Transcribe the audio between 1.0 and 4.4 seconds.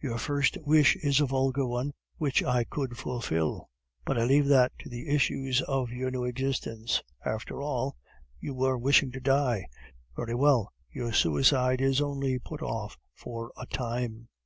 a vulgar one, which I could fulfil, but I